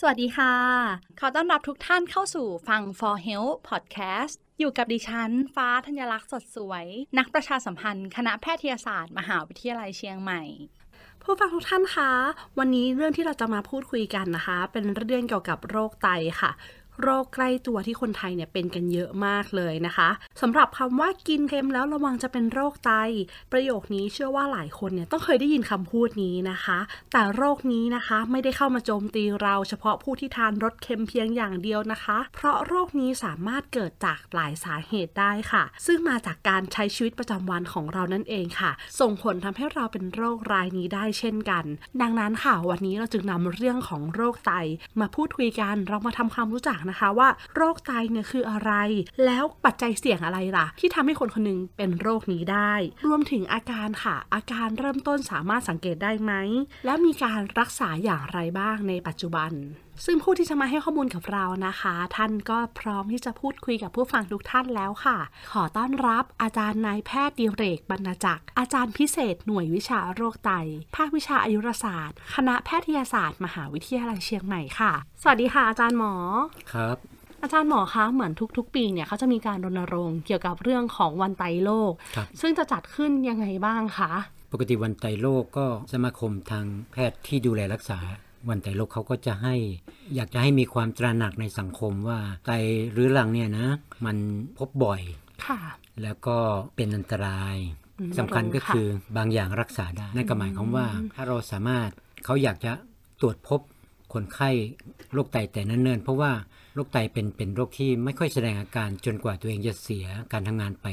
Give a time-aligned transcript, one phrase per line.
[0.00, 0.54] สวัสดีค่ะ
[1.20, 6.86] ขอต้อนรับทุกท่านเข้าสู่ฟัง for health podcast อยู่กับดิฉัน ฟ้าธัญลักษณ์สดสวย
[7.18, 10.42] นักประชาสัมพันธ์ คณะแพทยศาสตร์ มหาวิทยาลัยเชียงใหม่
[11.22, 12.10] ผู้ฟังทุกท่านคะ
[12.58, 16.08] วันนี้เรื่องที่เราจะมาพูดคุยกันนะคะ เป็นเรื่องเกี่ยวกับโรคไต
[16.40, 16.50] ค่ะ
[17.02, 20.08] โรคใกล้ตัวที่คนไทยเนี่ยเป็นกันเยอะมากเลยนะคะ
[20.40, 22.92] สำหรับคำว่ากินเค็มแล้วระวังจะเป็นโรคไต
[23.52, 26.78] ประโยคนี้เชื่อว่าหลายคนเนี่ยต้องเคยได้ยินคำพูดนี้นะคะ
[27.12, 38.70] แต่โรคนี้นะคะไม่ได้เข้ามาโจมตีเราเฉพาะผู้ที่ทานรสเค็มเพียงอย่างเดียวนะคะ เพราะโรคนี้สามารถเกิดจากหลายสาเหตุได้ค่ะ ซึ่งมาจากการใช้ชีวิตประจำวันของเรานั่นเองค่ะ
[39.00, 41.64] ส่งผลทำให้เราเป็นโรครายนี้ได้เช่นกัน
[42.02, 44.52] ดังนั้นค่ะวันนี้เราจึงนำเรื่องของโรคไต
[45.00, 48.72] มาพูดคุยกันเรามาทำความรู้จักนะคะว่าโรคไตเนี่ยคืออะไร
[49.24, 52.72] แล้วปัจจัยเสี่ยงอะไรล่ะ ที่ทำให้คนคนหนึงเป็นโรคนี้ได้
[53.06, 56.32] รวมถึงอาการค่ะ อาการเริ่มต้นสามารถสังเกตได้ไหม
[56.84, 59.52] แล้วมีการรักษาอย่างไรบ้างในปัจจุบัน
[60.04, 65.18] ซึ่งผู้ที่จะมาให้ข้อมูลกับเรานะคะ ท่านก็พร้อมที่จะพูดคุยกับผู้ฟังทุกท่านแล้วค่ะ
[65.52, 70.50] ขอต้อนรับอาจารย์นายแพทย์ดิเรกบรรณจักร อาจารย์พิเศษหน่วยวิชาโรคไต
[70.96, 74.92] ภาควิชาอายุรศาสตร์ คณะแพทยศาสตร์ มหาวิทยาลัยเชียงใหม่ค่ะ
[75.22, 76.14] สวัสดีค่ะ อาจารย์หมอ
[76.72, 76.96] ครับ
[77.42, 84.12] อาจารย์หมอคะ เหมือนทุก ๆ ปีเนี่ยเขาจะมีการรณรงค์เกี่ยวกับเรื่องของวันไตโลกครับซึ่งจะจัดขึ้นยังไงบ้างคะ
[84.52, 87.98] ปกติวันไตโลกก็สมาคมทางแพทย์ที่ดูแลรักษา
[88.48, 89.54] วันไตโลกเขาก็จะให้
[90.14, 92.50] อยากจะให้มีความตระหนักในสังคมว่าไต
[92.92, 93.68] เรื้อรังเนี่ยนะ
[94.04, 94.16] มัน
[94.58, 95.02] พบบ่อย
[95.46, 95.58] ค่ะ
[96.02, 96.36] แล้วก็
[96.76, 97.56] เป็นอันตราย
[98.00, 101.88] อืมสำคัญก็ค่ะคือบางอย่างรักษาได้นั่นก็หมายความว่าถ้าเราสามารถ
[102.24, 102.72] เขาอยากจะ
[103.20, 103.60] ตรวจพบ
[104.12, 104.50] คนไข้
[105.12, 106.32] โรคไตแต่เนิ่นๆเพราะว่า
[106.74, 110.86] โรคไตเป็นเป็นโรคที่ไม่ค่อยแสดงอาการจนกว่าตัวเองจะเสียการทำงานไป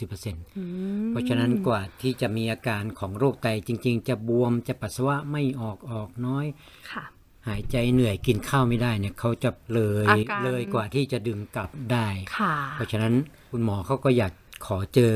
[0.00, 0.64] 8-90%อื
[1.02, 6.46] มเพราะฉะนั้นกว่าที่จะมีอาการของโรคไตจริง ๆ จะบวมจะปัสสาวะไม่ออกออกน้อย
[6.92, 7.04] ค่ะ
[7.48, 13.14] หายใจเหนื่อยกินข้าวไม่ได้เนี่ยเขาจะเลยอาการเลยกว่าที่จะดึงกลับได้ค่ะเพราะฉะนั้น
[13.50, 14.32] คุณหมอเขาก็อยาก
[14.66, 15.12] ขอเจอ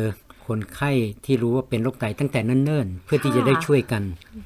[0.46, 0.90] คนไข้
[1.24, 4.02] ที่รู้ว่าเป็นโรคไตตั้งแต่เนิ่นๆ เพื่อที่จะได้ช่วยกัน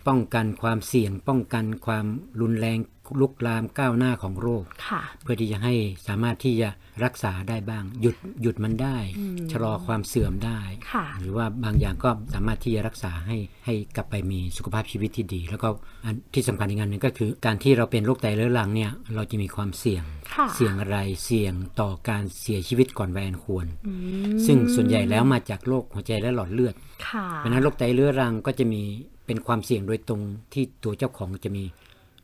[0.08, 2.06] ป้องกันความเสี่ยงป้องกันความ
[2.40, 2.78] รุนแรง
[3.20, 5.74] ลุกลามก้าวหน้าของโรคค่ะเพื่อที่จะให้
[6.06, 6.68] สามารถที่จะ
[7.04, 10.60] รักษาได้บ้าง หยุดหยุดมันได้อืมชะลอความเสื่อมได้
[10.92, 13.36] ค่ะหรือว่าบางอย่างก็สามารถที่จะรักษาให้
[13.66, 15.68] ให้กลับไปมีสุขภาพชีวิตที่ดี แล้วก็
[16.04, 20.04] อันที่สำคัญอีกอันหนึ่งก็คือ การที่เราเป็นโรคไตเรื้อรังเนี่ยเราจะมีความเสี่ยง
[20.34, 23.92] ค่ะเสี่ยงอะไรเสี่ยงต่อการเสียชีวิตก่อนวัยอันควรอื
[24.30, 26.74] มซึ่งส่วนใหญ่แล้วมาจากโรคหัวใจและหลอดเลือด
[27.08, 28.82] ค่ะเพราะฉะนั้นโรคไตเรื้อรังก็จะมี
[29.26, 30.20] เป็นความเสี่ยงโดยตรง
[30.52, 31.64] ที่ตัวเจ้าของจะมี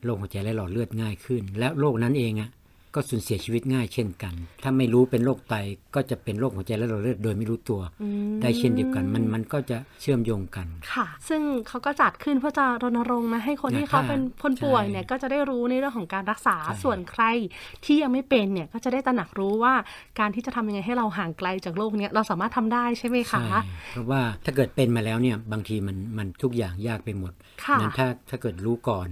[0.04, 2.50] โรคหัวใจและหลอดเลือดง่ายขึ้น และโรคนั้นเองอะ
[2.94, 5.54] ก็สูญเสียชีวิตง่ายเช่นกัน ถ้าไม่รู้เป็นโรคไต
[5.94, 17.24] ก็จะเป็นโรคหัวใจและหลอดเลือดโดยไม่รู้ตัวอืมได้เช่นเดียวกัน มันมันก็จะเชื่อมโยงกัน ค่ะ ซึ่งเขาก็จัดขึ้นเพื่อจะรณรงค์นะให้คนที่เขาเป็นคนป่วยใช่เนี่ยก็จะได้รู้ในเรื่องของการรักษาใช่ส่วนใคร
[17.84, 19.74] ที่ยังไม่เป็นเนี่ยก็จะได้ตระหนักรู้ว่า
[20.20, 23.60] การที่จะทำยังไงให้เราห่างไกลจากโรคเนี้ยเราสามารถทำได้ใช่ไหมคะใช่
[23.92, 27.32] เพราะว่าถ้าเกิดเป็นมาแล้วเนี่ยบางทีมันมันทุกอย่างยากไปหมด
[27.64, 29.08] ค่ะนั้นถ้าถ้าเกิดรู้ก่อน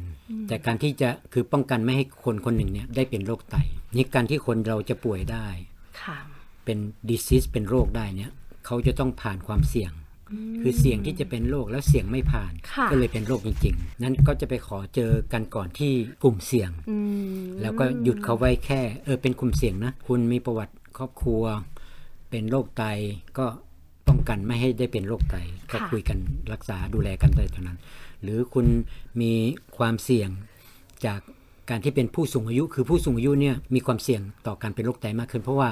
[0.49, 3.57] แต่การที่จะคือป้องกันไม่ให้คนคนหนึ่งเนี่ยได้เป็นโรคไต
[3.97, 5.47] นี่การที่คนเราจะป่วยได้
[6.03, 6.17] ค่ะ
[6.65, 6.79] เป็น
[7.09, 8.31] disease เป็นโรคได้เนี่ย
[8.67, 9.93] เขาจะต้องผ่านความเสี่ยง
[10.61, 16.99] คือเสี่ยงที่จะเป็นโรคแล้วเสี่ยงไม่ผ่านค่ะก็เลยเป็นโรคจริงๆ นั้นก็จะไปขอเจอกันก่อนที่กลุ่มเสี่ยงอื
[17.43, 21.43] มแล้วก็หยุดเขาไว้แค่เออเป็นกลุ่มเสี่ยงนะ คุณมีประวัติครอบครัว
[22.31, 22.85] เป็นโรคไต
[23.39, 23.47] ก็
[24.09, 25.37] ป้องกันไม่ให้ได้เป็นโรคไต
[25.73, 26.19] ก็คุยกัน
[26.53, 27.79] รักษาดูแลกันได้เท่านั้น
[28.23, 28.67] หรือคุณ
[29.21, 29.33] มี
[29.77, 30.31] ความเสี่ยง
[31.07, 31.21] จาก
[31.71, 35.69] การที่เป็นผู้สูงอายุคือผู้สูงอายุเนี่ยมีความเสี่ยงต่อการเป็นโรคไตมากขึ้น เพราะว่า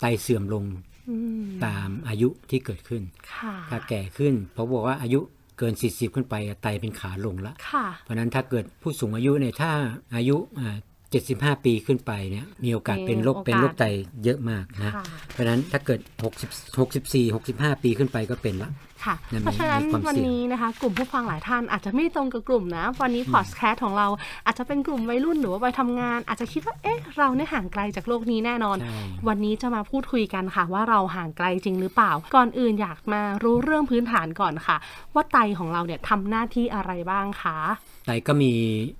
[0.00, 0.64] ไตเสื่อมลง
[1.10, 3.02] อืมตามอายุที่เกิดขึ้น
[3.32, 5.20] ค่ะถ้าแก่ขึ้นเพราะบอกว่าอายุ
[5.58, 9.70] เกิน 40 ขึ้นไปอะไตเป็นขาลงละค่ะเพราะฉะนั้นถ้าเกิดผู้สูงอายุเนี่ยถ้า
[10.14, 10.76] อายุอ่า
[11.14, 13.84] 75 ปีขึ้นไปเนี่ยมีโอกาสเป็นโรคมีโอกาสเป็นโรคไต
[14.24, 16.00] เยอะมากนะค่ะเพราะฉะนั้นถ้าเกิด
[16.40, 18.70] 60 64 65 ปีขึ้นไปก็เป็นละ
[19.06, 24.06] ค่ะนั่นเพราะฉะนั้นมีความวันเสี่ยงนี้นะคะ กลุ่มผู้ฟังหลายท่านอาจจะไม่ตรงกับกลุ่มนะ วันนี้พอดแคสต์ของเรา
[24.46, 34.76] อาจจะเป็นกลุ่มวัยรุ่นหรือว่าวัยทำงาน อาจจะคิดว่าเอ๊ะเราเนี่ยห่างไกลจากโลกนี้แน่นอนใช่วันนี้จะมาพูดคุยกันค่ะ ว่าเราห่างไกลจริงหรือเปล่า ก่อนอื่นอยากมารู้เรื่องพื้นฐานก่อนค่ะ
[35.14, 37.58] ว่าไตของเราเนี่ยทำหน้าที่อะไรบ้างคะ
[38.06, 38.52] ไตก็มี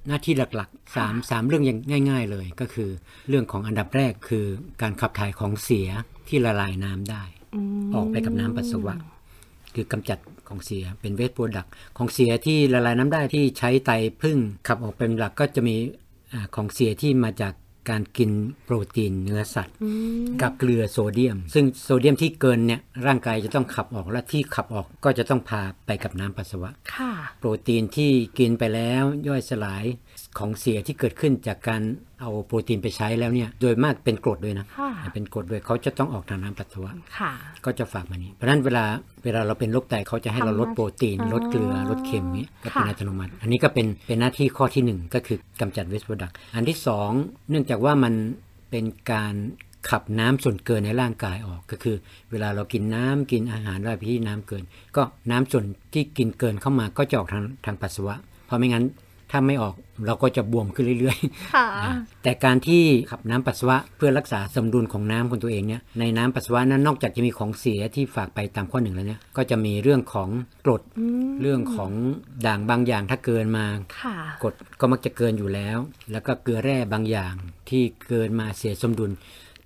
[0.08, 2.90] หน้าที่หลักๆสามสามเรื่องอย่างง่าย ๆ เลยก็คือ
[3.28, 4.46] เรื่องของอันดับแรกคือ
[4.82, 5.88] การขับถ่ายของเสีย
[6.28, 7.22] ที่ละลายน้ำได้
[7.84, 8.94] มออกไปกับน้ำปัสสาวะ
[9.76, 10.18] คือกำจัด
[10.48, 13.90] ของเสียเป็นเวสโปรดักของเสียที่ละลายน้ำได้ที่ใช้ไต
[14.22, 15.76] พึ่งขับออกเป็นหลักก็จะมี
[16.32, 17.54] อาของเสียที่มาจาก
[17.90, 18.30] การกิน
[18.64, 19.90] โปรตีนเนื้อสัตว์อื
[20.24, 29.84] มกับเกลือโซเดียม ซึ่งโซเดียมที่เกินเนี่ยร่างกายจะต้องขับออกและที่ขับออกก็จะต้องพาไปกับน้ำปัสสาวะค่ะโปรตีนที่กินไปแล้วย่อยสลาย
[30.38, 31.82] ของเสียที่เกิดขึ้นจากการ
[32.20, 37.32] เอาโปรตีนไปใช้แล้วเนี่ย โดยมากเป็นกรดด้วยนะค่ะเป็นกรดด้วยเขาจะต้องออกทางน้ำปัสสาวะค่ะ
[37.64, 38.84] ก็จะฝากมานี้ เพราะฉะนั้นเวลา
[39.24, 47.10] เวลาเราเป็นโรคไตเขาจะให้เราลดโปรตีนอ๋อลดเกลือ ลดเค็มนี้ก็เป็นค่ะอัตโนมัติ อันนี้ก็เป็นเป็นหน้าที่ข้อที่หนึ่งก็คือกำจัดเวสต์โปรดักอันที่สอง
[47.50, 48.14] เนื่องจากว่ามัน
[48.70, 49.34] เป็นการ
[49.90, 51.96] ขับน้ำส่วนเกินในร่างกายออกก็คือ
[52.30, 54.62] เวลาเรากินน้ำกินอาหารอะไรที่น้ำเกิน
[54.96, 55.64] ก็น้ำส่วน
[55.94, 58.14] ที่กินเกินเข้ามาก็จะออกทางทางปัสสาวะ
[58.46, 58.84] เพราะไม่งั้น
[59.30, 59.74] ถ้าไม่ออก
[60.06, 61.92] เราก็จะบวมขึ้นเรื่อยๆค่ะอ่า
[62.22, 70.28] แต่การที่ขับน้ำปัสสาวะเพื่อรักษาสมดุลของน้ำของตัวเองเนี่ย ในน้ำปัสสาวะนั้นนอกจากจะมีของเสียที่ฝากไปตามข้อหนึ่งแล้วเนี่ย ก็จะมีเรื่องของ
[70.64, 71.92] กรดอืมเรื่องของ
[72.46, 73.66] ด่างบางอย่างถ้าเกินมา
[74.00, 75.78] ค่ะกรดก็มักจะเกินอยู่แล้ว
[76.12, 77.34] แล้วก็เกลือแร่บางอย่าง
[77.68, 79.10] ที่เกินมาเสียสมดุล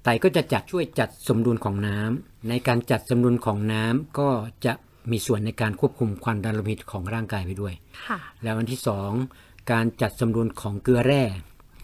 [0.05, 4.29] ไตก็จะจัดช่วยจัดสมดุลของน้ำในการจัดสมดุลของน้ำก็
[4.67, 4.73] จะ
[5.11, 7.75] มีส่วนในการควบคุมความดันโลหิตของร่างกายไปด้วย
[8.06, 9.11] ค่ะแล้วอันที่สอง
[9.72, 11.25] การจัดสมดุลของเกลือแร่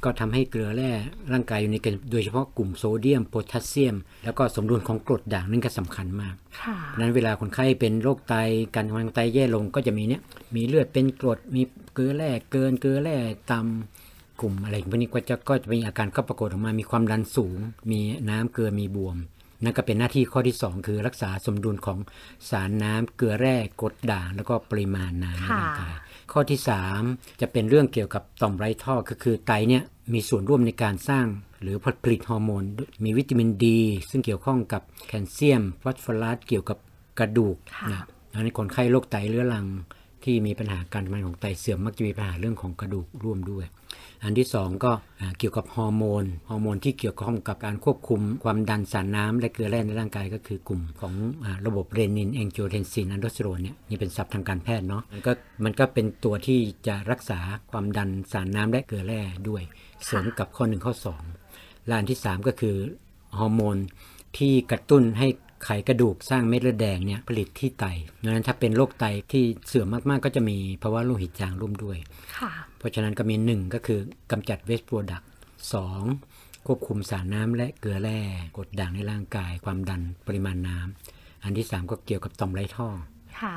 [0.04, 0.90] ก็ทำให้เกลือแร่
[1.32, 8.34] ร่างกายอยู่ในกันโดยเฉพาะกลุ่มโซเดียมโพแทสเซียม แล้วก็สมดุลของกรดด่างนั่นก็สำคัญมากค่ะนั้นเวลาคนไข้เป็นโรคไต
[8.74, 10.22] การทำงานของไตแย่ลงก็จะมีเนี้ย
[10.54, 11.62] มีเลือดเป็นกรดมี
[11.94, 13.16] เกลือแร่เกินเกลือแร่
[13.50, 17.58] ต่ำกลุ่มอะไรพวกนี้ก็จะก็จะมีอาการก็ปรากฏออกมามีความดันสูง
[17.90, 18.00] มี
[18.30, 19.16] น้ำเกลือมีบวม
[19.62, 21.98] นั่นก็เป็นหน้าที่ข้อที่ 2 คือรักษาสมดุลของ
[22.50, 25.94] สารน้ำเกลือแร่กรดด่างแล้วก็ปริมาณน้ำในร่างกาย
[26.32, 26.60] ข้อที่
[27.00, 29.82] 3 จะเป็นเรื่องเกี่ยวกับต่อมไร้ท่อก็คือไตเนี่ย
[30.14, 31.26] มีส่วนร่วมในการสร้าง
[31.62, 32.62] หรือผลิตฮอร์โมน
[33.04, 33.80] มีวิตามินดี
[34.10, 36.78] ซึ่งเกี่ยวข้องกับแคลเซียมฟอสฟอรัสเกี่ยวกับ
[37.18, 39.66] กระดูกค่ะนะดังนั้นคนไข้โรคไตเรื้อรัง
[40.24, 43.64] ที่มีปัญหาการทำงานของไตเสื่อมมักจะมีปัญหาเรื่องของกระดูกร่วมด้วย
[44.22, 44.92] อันที่สองก็
[45.38, 51.14] เกี่ยวกับฮอร์โมนฮอร์โมนที่เกี่ยวข้องกับการควบคุมความดันสารน้ำและเกลือแร่ในร่างกายก็คือกลุ่มของเอ่
[51.44, 55.32] อระบบ renin angiotensin aldosterone เนี่ยนี่เป็นศัพท์ทางการแพทย์เนาะมันก็
[55.64, 57.40] มันก็เป็นตัวที่จะรักษา
[57.70, 59.62] ความดันสารน้ำและเกลือแร่ด้วย
[60.04, 61.22] เสริมกับข้อหนึ่งข้อสอง
[61.86, 62.76] และอันที่สามก็คือ
[63.38, 63.76] ฮอร์โมน
[64.38, 65.28] ที่กระตุ้นให้
[65.64, 67.84] ไขกระดูกสร้างเม็ดเลือดแดงเนี่ยผลิตที่ไต
[68.22, 71.98] ดังนั้นถ้าเป็นโรคไตที่เสื่อมมากๆ ก็จะมีภาวะโลหิตจางร่วมด้วย
[72.38, 74.00] ค่ะเพราะฉะนั้นก็มีหนึ่งก็คือ
[74.30, 75.28] กำจัดเวสต์โปรดักต์
[75.72, 76.02] สอง
[76.66, 78.20] ควบคุมสารน้ำและเกลือแร่
[78.56, 82.88] กรดด่างในร่างกาย ความดันปริมาณน้ำอันที่สามก็เกี่ยวกับต่อมไร้ท่อ
[83.40, 83.54] ค่ะ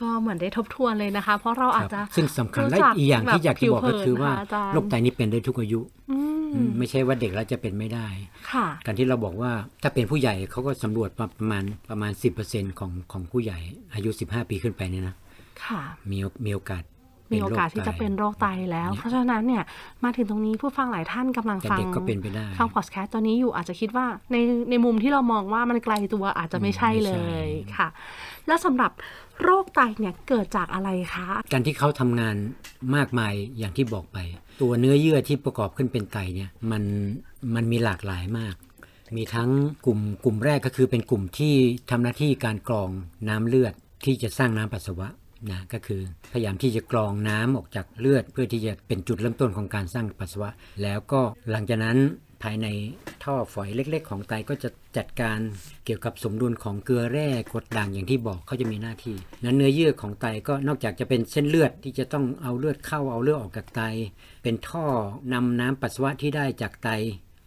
[0.00, 5.80] ก็เหมือนได้ทบทวนเลยนะคะ เพราะเราอาจจะซึ่งสำคัญและรู้จักอีกอย่างที่แบบอยากจะบอกก็คือว่าผิวเผินนะคะอาจารย์โรคไตนี่เป็นได้ทุกอายุ
[6.10, 6.39] อืมอืม
[6.78, 8.06] ไม่ใช่ว่าเด็กแล้วจะเป็นไม่ได้
[8.52, 9.52] ค่ะการที่เราบอกว่า
[9.82, 12.12] ถ้าเป็นผู้ใหญ่เขาก็สำรวจประมาณประมาณ
[12.44, 13.58] 10%ของของผู้ใหญ่
[13.94, 15.14] อายุ 15 ปีขึ้นไปเนี่ยนะ
[15.64, 15.80] ค่ะ
[16.10, 16.82] มีมีโอกาส
[17.34, 19.62] มีโอกาสที่จะเป็นโรคไตแล้ว เพราะฉะนั้นเนี่ย
[20.04, 24.36] มาถึงตรงนี้ผู้ฟังหลายท่านกำลังแต่ฟังเด็กก็เป็นไปได้ฟังพอดแคสต์ตอนนี้อยู่อาจจะคิดว่าใน
[24.70, 27.88] ในมุมที่เรามองว่ามันไกลตัวอาจจะไม่ใช่ไม่เลใช่ยค่ะ
[28.46, 28.90] แล้วสำหรับ
[29.42, 32.36] โรคไตเนี่ยเกิดจากอะไรคะ การที่เขาทำงาน
[32.96, 34.18] มากมายอย่างที่บอกไป
[34.60, 36.82] ตัวเนื้อเยื่อที่ประกอบขึ้นเป็นไตเนี่ยมัน
[37.54, 38.54] มันมีหลากหลายมาก
[39.16, 39.50] มีทั้ง
[39.86, 41.54] กลุ่มกลุ่มแรกก็คือเป็นกลุ่มที่
[41.90, 42.90] ทำหน้าที่การกรอง
[43.28, 45.08] น้ำเลือดที่จะสร้างน้ำปัสสาวะ
[45.50, 46.00] นะก็คือ
[46.32, 50.50] พยายามที่จะกรองน้ำออกจากเลือด เพื่อที่จะเป็นจุดเริ่มต้นของการสร้างปัสสาวะ
[50.82, 51.20] แล้วก็
[51.50, 51.98] หลังจากนั้น
[52.42, 52.66] ภายใน
[53.24, 55.38] ท่อฝอยเล็ก ๆ ของไตก็จะจัดการ
[55.84, 63.82] เกี่ยวกับสมดุลของเกลือแร่กรดด่างอย่างที่บอกเขาจะมีหน้าที่ นั้นเนื้อเยื่อของไตก็นอกจากจะเป็นเส้นเลือดที่จะต้องเอาเลือดเข้าเอาเลือดออกจากไต
[64.42, 64.84] เป็นท่อ
[65.32, 66.88] นำน้ำปัสสาวะที่ได้จากไต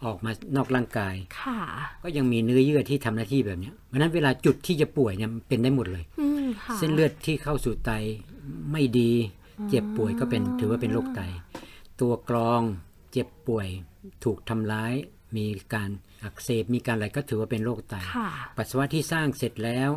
[0.05, 1.59] ออกมานอกร่างกาย ค่ะ
[2.03, 6.03] ก็ยังมีเนื้อเยื่อที่ทำหน้าที่แบบนี้เพราะนั้นเวลาจุดที่จะป่วยเนี่ยเป็นได้หมดเลย
[6.77, 7.91] เส้นเลือดที่เข้าสู่ไต
[8.71, 9.11] ไม่ดี
[9.69, 11.21] เจ็บป่วยก็เป็นถือว่าเป็นโรคไต
[12.01, 12.61] ตัวกรอง
[13.11, 13.67] เจ็บป่วย
[14.23, 14.93] ถูกทำร้าย
[15.37, 15.89] มีการ
[16.23, 19.89] อักเสบมีการอะไรก็ถือว่าเป็นโรคไตค่ะปัสสาวะที่สร้างเสร็จแล้ว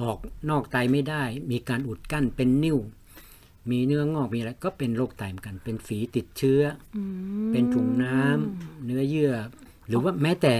[0.00, 0.18] ออก
[0.50, 2.78] นอกไตไม่ได้ มีการอุดกั้นเป็นนิ่ว
[3.70, 6.62] มีเนื้องอกมีอะไรก็เป็นโรคไตเหมือนกัน เป็นฝีติดเชื้อ
[6.96, 7.02] อื
[7.46, 9.34] มเป็นถุงน้ำเนื้อเยื่อ
[9.88, 10.54] หรือว่าแม้แต่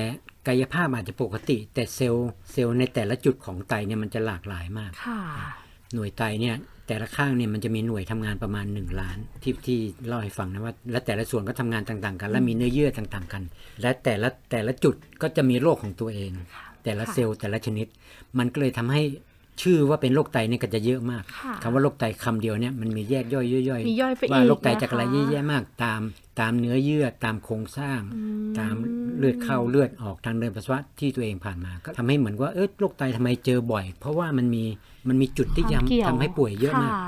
[0.46, 5.20] กายภาพอาจจะปกติ แต่เซลล์เซลล์ในแต่ละจุดของไตเนี่ยมันจะหลากหลายมากค่ะ
[5.94, 6.56] หน่วยไตเนี่ย
[6.92, 13.42] แต่ละข้างเนี่ยมันจะมีหน่วยทำงานประมาณ 1 ล้านที่ที่เล่าให้ฟังนะว่า และแต่ละส่วนก็ทำงานต่างๆ กัน และมีเนื้อเยื่อต่างๆกัน
[13.80, 16.32] และแต่ละแต่ละจุดก็จะมีโรคของตัวเอง
[16.84, 17.86] แต่ละเซลล์แต่ละชนิด
[18.38, 19.02] มันก็เลยทำให้
[19.60, 26.00] ชื่อว่าเป็นโรคไตเนี่ยก็จะเยอะมากค่ะคำว่าโรคไตคำเดียวเนี่ยมันมีแยกย่อยย่อยมีย่อยไปอีกว่าโรคไตจากอะไรนะคะเยอะแยะมากตาม
[26.40, 28.00] ตามเนื้อเยื่อตามโครงสร้าง
[28.58, 28.74] ตาม
[29.18, 34.64] เลือดเข้าเลือดออกทางเดินปัสสาวะที่ตัวเองผ่านมา ก็ทำให้เหมือนว่าเออโรคไตทำไมเจอบ่อย เพราะว่ามันมี
[35.08, 37.04] มันมีจุดที่ความเกี่ยวทำให้ป่วยเยอะมากค่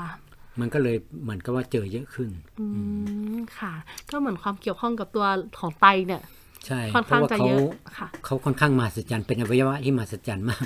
[0.59, 2.29] มันก็เลยเหมือนกับว่าเจอเยอะขึ้น
[2.59, 2.65] อื
[3.35, 3.73] ม ค่ะ
[4.11, 5.25] ก็เหมือนความเกี่ยวข้องกับตัว
[5.59, 6.21] ของไตเนี่ย
[6.67, 10.65] ใช่ค่อนเพข้างราะว่าจะเขาเยอะค่ะเขาค่อนข้างมหัศจรรย์เป็นอวัยวะที่มหัศจรรย์มาก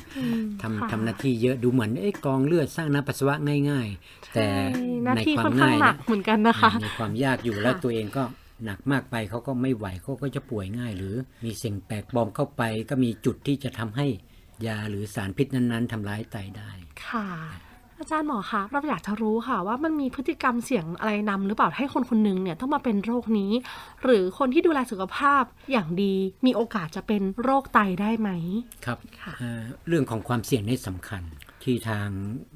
[0.62, 3.36] ทำค่ะทำหน้าที่เยอะดูเหมือนเอ๊ะกรองเลือดสร้างน้ำปัสสาวะ
[3.70, 8.24] ง่าย ๆ แต่ใช่หน้าในที่ควาค่มอนข้างง่ายหนันะกเหมือนกันนะคะมีความยากอยู่แล้วค่ะตัวเองก็
[8.66, 14.08] หนักมากไปเขาก็ไม่ไหวเขาก็จะป่วยง่าย หรือมีสิ่งแปลกปลอมเข้าไป ก็มีจุดที่จะทำให้
[14.68, 16.72] ยาหรือสารพิษนั้นๆทำร้ายไตได้
[17.06, 17.28] ค่ะ
[18.00, 23.52] อาจารย์หมอคะเราอยากจะรู้ค่ะ ว่ามันมีพฤติกรรมเสี่ยงอะไรนำหรือเปล่าให้คนคนหนึงเนี่ยต้องมาเป็นโรคนี้
[24.04, 26.14] หรือคนที่ดูแลสุขภาพอย่างดี
[26.46, 28.30] มีโอกาสจะเป็นโรคไตได้ไหม
[28.86, 31.22] ครับค่ะเอ่อเรื่องของความเสี่ยงนี่สำคัญ
[31.64, 32.08] ที่ทาง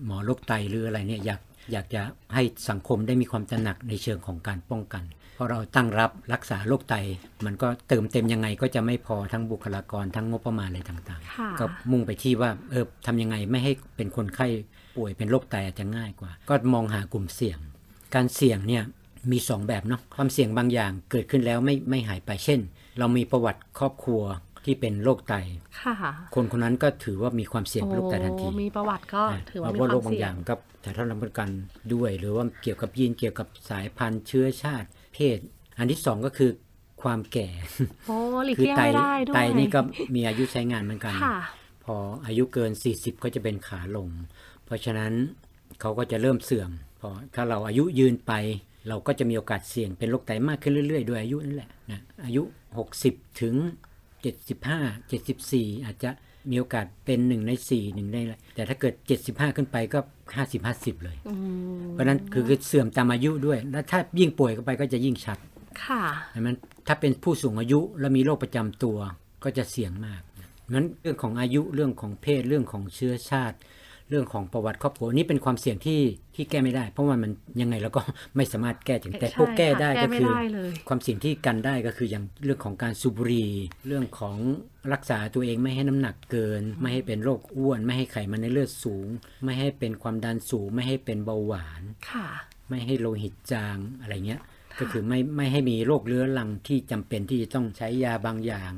[0.05, 2.01] หมอโรคไตหรืออะไรเนี่ยอยากอยากจะ
[2.33, 5.03] ให้สังคมได้มีความตระหนักในเชิงของการป้องกัน
[5.36, 6.95] เพราะเราตั้งรับรักษาโรคไต
[7.45, 14.48] มันก็เติมเต็มยังไงก็จะไม่พอทั้งบุคลากรทั้งงบประมาณอะไรต่างค่ะๆก็มุ่งไปที่ว่าเออทำยังไงไม่ให้เป็นคนไข้
[14.95, 17.60] ป่วยเป็นโรคไตอาจจะง่ายกว่า ก็มองหากลุ่มเสี่ยง
[18.15, 18.83] การเสี่ยงเนี่ย
[19.31, 22.60] มีสองแบบเนาะความเสี่ยงบางอย่างเกิดขึ้นแล้วไม่ไม่หายไปเช่น
[23.00, 24.21] เรามีประวัติครอบครัว
[24.65, 25.36] ที่เป็นโรคไต
[25.81, 25.93] ค่ะ
[26.36, 31.50] คนคนนั้นก็ถือว่ามีความเสี่ยงเป็นโรคไตทันทีโอ้มีประวัติก็อะถือว่าเพมีราะคโรวาคมบางอเสี่ยย่างงกับแต่ถ้ารับประกัน
[31.93, 35.38] ด้วย หรือว่าเกี่ยวกับยีนเกี่ยวกับสายพันธุ์เชื้อชาติ เพศ
[35.77, 36.51] อันที่สองก็คือ
[37.01, 37.50] ความแก่
[38.07, 39.79] โอ้หลีกคืเลี่ยงไตไม่ได้ด้วยไตนี่ก็
[40.15, 41.38] มีอายุใช้งานเหมือนกันค่ะ
[41.83, 41.95] พอ
[42.25, 44.07] อายุเกิน 40 ก็จะเป็นขาลง
[44.60, 45.13] เพ ราะฉะนั้น
[45.79, 48.33] เขาก็จะเริ่มเสื่อมพอถ้าเราอายุยืนไป
[48.87, 52.43] เราก็จะมีโอกาสเสี่ยงเป็นโรคไตมากขึ้นเรื่อยๆ ด้วยอายุนั่นแหละนะอายุ
[52.91, 53.55] 60 ถึง
[54.31, 56.09] 75 74 อาจจะ
[56.51, 58.93] มีโอกาสเป็นหนึ่งใน4หนึ่งในอะไรแต่ถ้าเกิด
[59.25, 59.99] 75 ขึ้นไปก็
[60.35, 61.33] 50 50 เลยอื
[61.79, 65.37] มเพราะฉะนั้นคือคือเสื่อมตามอายุด้วย แล้วถ้ายิ่งป่วยเข้าไปก็จะยิ่งชัด
[65.83, 66.01] ค่ะ
[66.33, 68.97] ดังนั้นถ้าเป็นผู้สูงอายุและมีโรคประจำตัว
[69.43, 70.21] ก็จะเสี่ยงมาก
[70.73, 73.57] นั้นเรื่องของอายุเรื่องของเพศเรื่องของเชื้อชาติ
[74.11, 76.01] เรื่องของประวัติครอบครัวนี่เป็นความเสี่ยงที่
[76.35, 78.01] ที่แก้ไม่ได้ เพราะว่ามันยังไงเราก็
[78.35, 83.51] ไม่สามารถแก้ถึงแต่พวกแก้ได้ใช่ค่ะก็คือแก้ไม่ได้เลยความเสี่ยงที่กันได้ก็คืออย่างเรื่องของการสูบบุหรี่
[83.87, 84.37] เรื่องของ
[84.93, 89.07] รักษาตัวเองไม่ให้น้ำหนักเกิน ไม่ให้เป็นโรคอ้วน ไม่ให้ไขมันในเลือดสูง
[89.43, 92.27] ไม่ให้เป็นความดันสูง ไม่ให้เป็นเบาหวานค่ะ
[92.69, 94.41] ไม่ให้โลหิตจางอะไรเงี้ย
[94.79, 98.71] ก็คือไม่ไม่ให้มีโรคเรื้อรังที่จำเป็นที่จะต้องใช้ยาบางอย่าง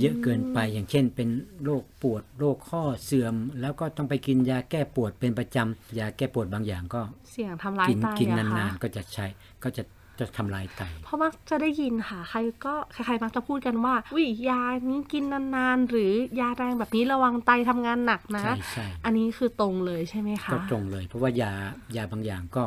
[0.00, 1.28] เยอะเกินไปอย่างเช่น เป็น
[1.64, 7.00] โรคปวดโรคข้อเสื่อม แล้วก็ต้องไปกินยาแก้ปวดเป็นประจำยาแก้ปวดบางอย่างก็
[7.32, 9.26] เสี่ยงทำร้ายกินไตกินอะนาค่ะนๆก็จะใช้
[9.64, 9.82] ก็จะ
[10.20, 21.52] จะทำลายไต เพราะมักจะได้ยินค่ะ ใครก็ใครๆมักจะพูดกันว่าวิยานี้กินนานๆ หรือยาแรงแบบนี้ระวังไตทำงานหนักนะ ใช่ใช่อันนี้คือตรงเลยใช่ไหมคะ ก็ตรงเลย เพราะว่ายา
[21.96, 22.62] ยาบางอย่างก็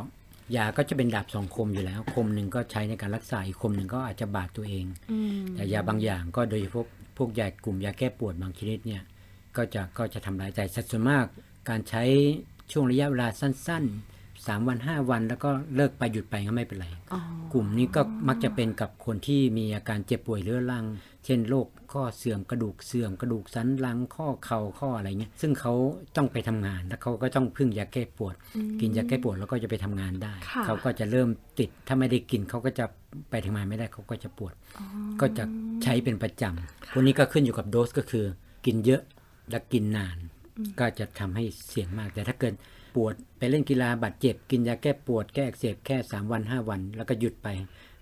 [0.56, 9.04] ยาก็จะเป็นดาบสองคมอยู่แล้ว คมหนึ่งก็ใช้ในการรักษาอีกคมหนึ่งก็อาจจะบาดตัวเองอืมแต่ยาบางอย่างก็โดยเฉพาะพวกยากลุ่มยาแก้ปวดบางชนิดเนี่ย
[9.56, 11.26] ก็จะก็จะทำร้ายใจสัดส่วนมาก
[11.70, 12.04] การใช้
[12.72, 17.20] ช่วงระยะเวลาสั้นๆ3วัน5วัน แล้วก็เลิกไปหยุดไปก็ไม่เป็นไรอ๋อ
[17.54, 20.86] กลุ่มนี้ก็มักจะเป็นกับคนที่มีอาการเจ็บป่วยเรื้อรัง
[21.26, 25.74] เช่นโรค ข้อเสื่อมกระดูกเสื่อมกระดูกสันหลังข้อเข่าข้ออะไรเงี้ยซึ่งเขา
[26.16, 28.36] ต้องไปทำงาน แล้วเขาก็ต้องพึ่งยาแก้ปวด
[28.82, 31.30] กินยาแก้ปวดแล้วก็จะไปทำงานได้ค่ะเขาก็จะเริ่ม
[31.60, 32.86] ติดถ้าไม่ได้กินเขาก็จะ
[33.30, 34.54] ไปทำงานไม่ได้เขาก็จะปวด
[35.22, 35.44] ก็จะ
[35.84, 38.26] ใช้เป็นประจำพวกนี้ก็ขึ้นอยู่กับโดสก็คือ
[38.66, 39.02] กินเยอะ
[39.50, 40.18] และกินนาน
[40.80, 42.54] ก็จะทำให้เสี่ยงมากแต่ถ้าเกิด
[42.96, 47.48] ปวดไปเล่นกีฬาบาดเจ็บกินยาแก้ปวดแก้อักเสบแค่ 3 วัน 5 วัน แล้วก็หยุดไป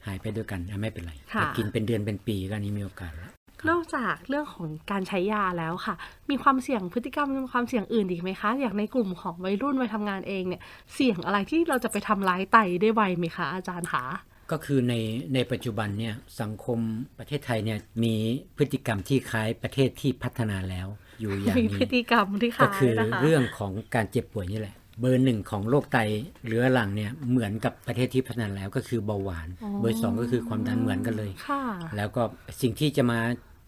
[0.05, 3.31] หายไปด้วยกันอะไม่เป็นไรค่ะแต่กินเป็นเดือนเป็นปีก็อันนี้มีโอกาสแล้ว
[3.69, 5.95] นอกจากเรื่องของการใช้ยาแล้วค่ะ
[6.29, 10.61] มีความเสี่ยงพฤติกรรมมีความเสี่ยงอื่นอีกไหมคะ อย่างในกลุ่มของวัยรุ่นวัยทำงานเองเนี่ย
[10.93, 14.05] เสี่ยงอะไรที่เราจะไปทำร้ายไตได้ไวไหมคะอาจารย์คะ
[14.51, 14.93] ก็คือใน
[15.33, 16.79] ในปัจจุบันเนี่ยสังคม
[17.19, 18.15] ประเทศไทยเนี่ยมี
[18.57, 20.87] พฤติกรรมที่คล้ายประเทศที่พัฒนาแล้ว
[21.21, 25.97] อยู่อย่างมีหพนี้ฤติกรรมที่ก็คล้ายคือนะคะเรื่องของการเจ็บป่วยนี่แหละ เบอร์หนึ่งของโรคไต
[26.45, 29.47] เรื้อรังเนี่ยเหมือนกับประเทศที่พัฒนาแล้วก็คือเบาหวาน
[29.79, 31.63] เบอร์สองก็คือความดันเหมือนกันเลยค่ะ
[31.97, 32.23] แล้วก็
[32.61, 33.19] สิ่งที่จะมา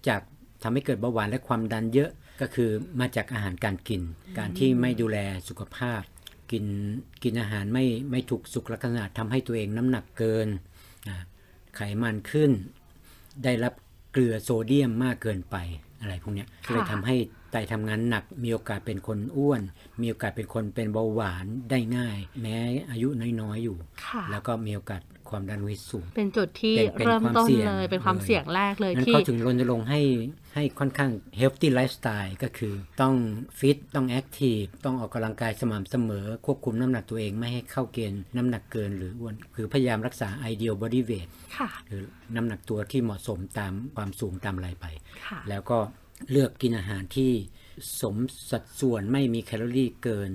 [0.08, 0.22] จาก
[0.64, 4.02] ทำให้เกิดเบาหวานและความดันเยอะก็คือมาจากอาหารการกิน
[4.38, 5.18] การที่ไม่ดูแล
[5.50, 6.02] สุขภาพ
[6.52, 6.66] กิน
[7.24, 10.48] กินอาหารไม่ไม่ถูกสุขลักษณะทำให้ตัวเองน้ำหนักเกิน
[11.08, 11.18] อ่า
[11.76, 12.52] ไขมันขึ้น
[13.44, 13.74] ได้รับ
[14.12, 15.58] เกลือโซเดียมมากเกินไป
[16.02, 17.16] อะไรพวกเนี้ยก็เลยทำให้
[17.52, 19.62] ไตทำงานหนักมีโอกาสเป็นคนอ้วน
[20.02, 22.58] มีโอกาสเป็นคนเป็นเบาหวานได้ง่าย แม้
[22.92, 23.08] อายุ
[23.42, 30.02] น้อยๆอยู่ค่ะแล้วก็มีโอกาส ความดันโลหิตสูง เป็นจุดที่เป็นเป็นเริ่มต้นความเสี่ยงเลย เป็นความเลยเสี่ยงแรกเลยนั้นที่เขาถึงรณรงค์ให้
[30.56, 33.16] ให้ค่อนข้าง healthy lifestyle ก็คือต้อง
[33.60, 42.04] ฟิตต้อง active ต้องออกกำลังกายสม่ำเสมอ ควบคุมน้ำหนักตัวเองไม่ให้เข้าเกณฑ์น้ำหนักเกินหรืออ้วน คือพยายามรักษา ideal body weight ค่ะหรือ
[42.36, 44.86] น้ำหนักตัวที่เหมาะสมตามความสูงตามอะไรไป
[45.28, 45.78] ค่ะแล้วก็
[46.32, 47.32] เลือกกินอาหารที่
[48.02, 48.16] สม
[48.52, 50.32] สัดส่วนไม่มีแคลอรี่เกิน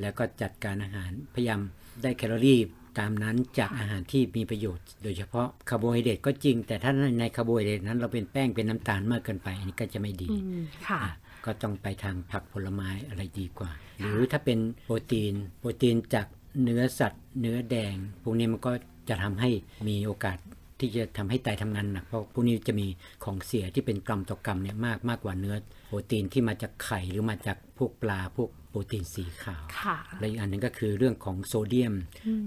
[0.00, 1.60] แล้วก็จัดการอาหารพยายาม
[2.02, 2.60] ได้แคลอรี่
[2.98, 16.26] ตามนั้นจากอาหารที่มีประโยชน์ โดยเฉพาะคาร์โบไฮเดรตก็จริง แต่ถ้าในคาร์โบไฮเดรตนั้นเราเป็นแป้งเป็นน้ำตาลมากเกินไป อันนี้ก็จะไม่ดีอืมค่ะอะก็ต้องไปทางผักผลไม้อะไรดีกว่า หรือถ้าเป็นโปรตีน โปรตีนจาก
[16.62, 18.72] เนื้อสัตว์ เนื้อแดง พวกนี้มันก็
[19.08, 19.50] จะทำให้
[19.88, 20.38] มีโอกาส
[20.80, 22.86] ที่จะทำให้ไตทำงานหนักเพราะพวกนี้จะมี
[23.24, 31.94] ของเสียที่เป็นกรัมต่อกรัมเนี่ยมากมากกว่าเนื้อ โปรตีนที่มาจากไข่หรือมาจากพวกปลาพวกโปรตีนสีขาวค่ะและอีกอันหนึงก็คือเรื่องของโซเดียม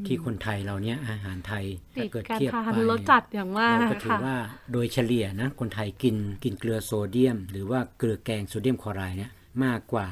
[0.08, 1.66] ที่คนไทยเราเนี่ยอาหารไทย
[1.98, 4.38] ติถ้าดเกิดการเทียบทานไปรสจัดอย่างมากเราก็ถือค่ะว่า
[4.72, 9.32] โดยเฉลี่ยนะคนไทยกินกินเกลือโซเดียม หรือว่าเกลือแกงโซเดียมคลอไรด์เนี่ย
[9.64, 10.08] มากกว่า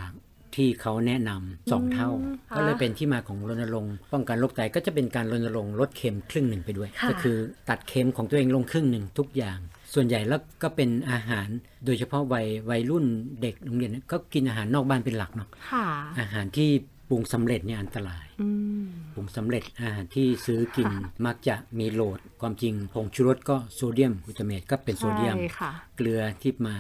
[0.56, 2.10] ที่เขาแนะนำสองเท่า
[2.50, 7.38] ค่ะก็เลยเป็นที่มาของรณรงค์ป้องกันโรคไตก็จะเป็นการรณรงค์ลดเค็มครึ่งหนึ่งไปด้วยค่ะก็คือ
[7.70, 9.60] ตัดเค็มของตัวเองลงครึ่งหนึ่งทุกอย่าง
[9.94, 11.48] ส่วนใหญ่แล้วก็เป็นอาหาร
[11.86, 13.06] โดยเฉพาะวัยวัยรุ่น
[13.42, 15.86] เด็กโรงเรียนเนี่ยก็กินอาหารนอกบ้านเป็นหลักเนาะค่ะ
[16.20, 16.70] อาหารที่
[17.10, 18.50] ปรุงสำเร็จเนี่ยอันตรายอื
[18.82, 26.78] มปรุงสำเร็จอาหารที่ซื้อกินค่ะมักจะมีโหลดความจริงผงชูรสก็โซเดียมกลูตาเมตก็เป็นโซเดียมใช่ค่ะเกลือที่มา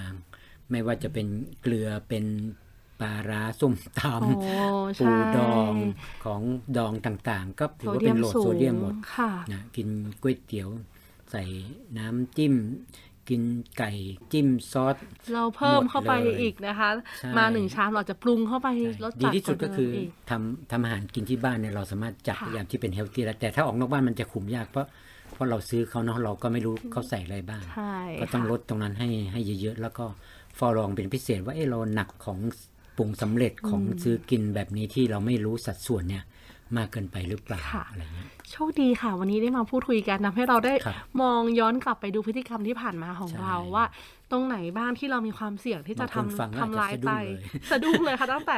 [0.71, 1.27] ไม่ว่าจะเป็น
[1.61, 2.25] เกลือเป็น
[2.99, 4.63] ปลาร้าส้มตโอ้ำใช่
[4.99, 5.73] ปูดอง
[6.23, 6.41] ของ
[6.77, 9.87] ดองต่างๆ ก็ถือว่าเป็นโหลดโซเดียมหมดค่ะนะกิน
[10.21, 10.69] ก๋วยเตี๋ยว
[11.31, 11.43] ใส่
[11.98, 12.55] น้ำจิ้ม
[13.29, 13.43] กิน
[13.77, 13.91] ไก่
[14.31, 14.96] จิ้มซอส
[15.34, 18.67] เราเพิ่มเข้าไปหมดเลยอีกนะคะใช่มาหนึ่งชามเราจะปรุงเข้าไป
[19.03, 24.88] รสดีจัดที่สุดก็คือว่าเมกทำทำอาหารกินที่บ้านเนี่ยเราสามารถจัดค่ะอย่างที่เป็นเฮลตี้แล้วแต่ถ้าออกนอกบ้านมันจะขุมยากเพราะ
[25.34, 30.05] เพราะเราซื้อเขาเนาะเราก็ไม่รู้เขาใส่อะไรบ้างใช่ก็ต้องค่ะลดตรงนั้นให้ให้เยอะๆ แล้วก็
[30.57, 32.38] ฟอลองเป็นพิเศษว่าเออเราหนักของ
[32.98, 36.24] ปรุงสำเร็จของซื้อกินแบบนี้ที่เราไม่รู้สัดส่วนเนี่ย
[36.77, 43.86] มากเกินไปหรือเปล่าค่ะอะไรเงี้ยโชคดีค่ะ วันนี้ได้มาพูดคุยกันทำให้เราได้ครับมองย้อนกลับไปดูพฤติกรรมที่ผ่านมาของใช่เราว่า
[44.31, 47.12] ตรงไหนบ้างที่เรามีความเสี่ยงที่จะบางคนฟังทำแล้วทำร้ายอาจจะไต
[47.71, 48.58] สะดุ้งเลยสะดุ้งเลยค่ะตั้งแต่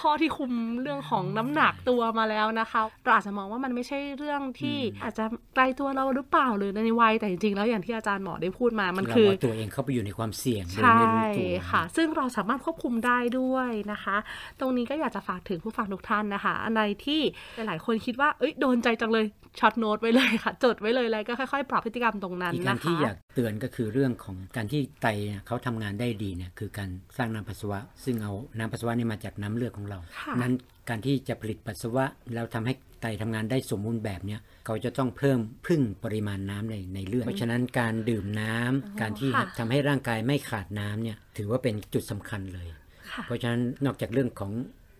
[0.00, 14.16] ข้อที่คุมเรื่องของน้ำหนักตัวมาแล้วนะคะเราอาจจะมองว่ามันไม่ใช่เรื่องที่อาจจะไกลตัวเราหรือเปล่าหรือในวัยแต่จริงๆแล้วอย่างที่อาจารย์หมอได้พูดมามันเราคือเอาตัวเองเข้าไปอยู่ในความเสี่ยงโดยใช่ไม่รู้ตัวค่ะ ซึ่งเราสามารถควบคุมได้ด้วยนะคะ
[14.60, 17.20] ตรงนี้ก็อยากจะฝากถึงผู้ฟังทุกท่านนะคะอันใดที่
[17.54, 19.26] หลายๆคนคิดว่าเอ้ยโดนใจจังเลย
[19.60, 30.52] ช็อตโน้ตไว้เลยค่ะ จดไว้เลยแล้วก็ค่อยๆ ปรับพฤติกรรมตรงนั้นอีกอันะนคะที่อยากเตือนก็คือเรื่องของการที่ไตเนี่ยเขาทำงานได้ดีเนี่ยคือการสร้างน้ำปัสสาวะ ซึ่งเอาน้ำปัสสาวะนี่มาจากน้ำเลือดของเราค่ะนั้น
[30.88, 42.68] การที่จะผลิตปัสสาวะแล้วทำให้ไตทำงานได้สมบูรณ์แบบเนี่ยเขาจะต้องเพิ่มพึ่งปริมาณน้ำในในเลือด เพราะฉะนั้นการดื่มน้ำการที่ค่ะทำให้ร่างกายไม่ขาดน้ำเนี่ยถือว่าเป็นจุดสำคัญเลย
[43.10, 44.52] ค่ะเพราะฉะนั้นนอกจากเรื่องของ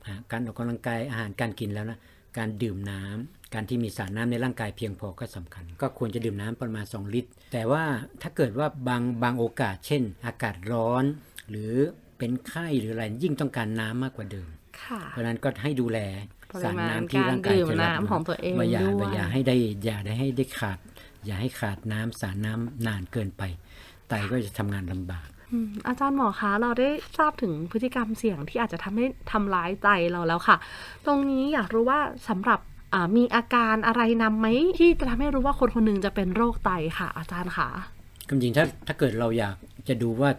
[0.04, 1.98] อาการออกกำลังกายอาหารการกินแล้วนะ
[2.38, 7.84] การดื่มน้ำการที่มีสารน้ำในร่างกายเพียงพอก็สำคัญ ก็ควรจะดื่มน้ำประมาณ 2 ลิตร แต่ว่า
[8.22, 11.04] ถ้าเกิดว่าบางบางโอกาส เช่น อากาศร้อน
[11.50, 11.72] หรือ
[12.18, 14.48] เป็นไข้หรืออะไรยิ่งต้องการน้ำมากกว่าเดิม
[14.82, 15.98] ค่ะเพราะฉะนั้นก็ให้ดูแล
[16.50, 20.78] ปริสารมาณน้ำที่ร่างกายการดื่มจะรับน้ำของตัวเองว่าอย่าด้วยอย่าให้ได้อย่าได้ให้ได้ขาด
[21.26, 23.42] อย่าให้ขาดน้ำสารน้ำนานเกินไป
[24.08, 25.28] ไตก็จะทำงานลำบาก
[25.88, 26.88] อาจารย์หมอคะเราได้
[27.18, 30.56] ทราบถึงพฤติกรรมเสี่ยงที่อาจจะทำให้ทำร้ายใจเราแล้วค่ะ
[31.06, 32.60] ตรงนี้อยากรู้ว่าสำหรับ
[33.16, 34.46] มีอาการอะไรนำไหม
[34.78, 37.68] ที่จะทำให้รู้ว่าคนคนหนึ่งจะเป็นโรคไตค่ะ อาจารย์ค่ะ
[38.28, 39.56] ความจริงถ้าถ้าเกิดเราอยาก
[39.88, 40.30] จะดูว่า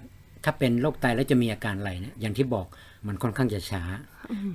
[0.44, 2.68] ถ้าเป็นโรคไตแล้วจะมีอาการอะไรเนี่ยอย่างที่บอก
[3.08, 3.84] มันค่อนข้างจะช้า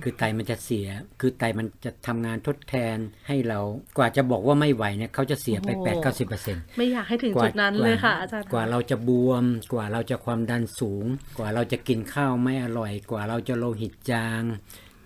[0.03, 0.87] คือไตมันจะเสีย
[1.19, 3.59] คือไตมันจะทำงานทดแทนให้เรา
[3.97, 11.05] กว่าจะบอกว่าไม่ไหวเนี่ยเขาจะเสียไปโอ้8 9 0เปอร์เซ็นต์ไม่อยากให้ถึงจุดนั้นเลยค่ะอาจารย์กว่าเราจะบวม กว่าเราจะความดันสูง
[11.37, 14.41] กว่าเราจะกินข้าวไม่อร่อย กว่าเราจะโลหิตจาง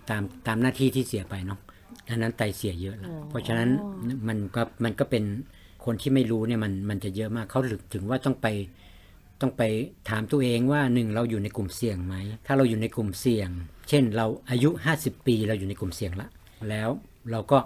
[0.09, 1.59] ตามตามหน้าที่ที่เสียไปเนาะ
[2.09, 3.69] อันนั้นไตเสียเยอะแล้วเพราะฉะนั้น
[4.27, 5.23] มันก็มันก็เป็น
[5.85, 8.47] คนที่ไม่รู้เนี่ยมันมันจะเยอะมากเขาถึงถึงว่าต้องไป
[9.43, 9.63] ต้องไป
[10.09, 13.49] ถามตัวเองว่าหนึ่งเราอยู่ในกลุ่มเสี่ยงไหม ถ้าเราอยู่ในกลุ่มเสี่ยง
[13.89, 16.27] เช่นเราอายุ 50 ปีเราอยู่ในกลุ่มเสี่ยงละ
[16.69, 16.89] แล้ว
[17.31, 17.57] เราก็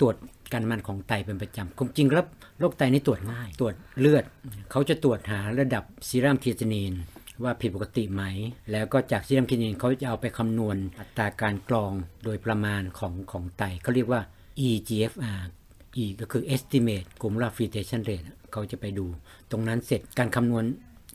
[0.00, 0.16] ตรวจ
[0.52, 2.26] การมันของไตเป็นประจำความจริงแล้ว
[2.58, 4.24] โรคไตนี่ตรวจง่าย ตรวจเลือด
[4.70, 6.92] เขาจะตรวจหาระดับซีรัมครีเอตินีน
[7.42, 8.24] ว่าผิดปกติไหม
[8.72, 11.92] แล้วก็จากซีรัมครีเอตินีนเขาจะเอาไปคำนวณอัตราการกรอง
[12.24, 14.20] โดยประมาณของของไตเขาเรียกว่า
[14.66, 15.42] eGFR
[16.02, 19.06] E ก็คือ estimate glomerular filtration rate เขาจะไปดู
[19.50, 20.64] ตรงนั้นเสร็จการคำนวณ